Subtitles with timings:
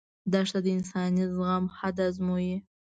[0.31, 2.55] دښته د انساني زغم حد ازمويي.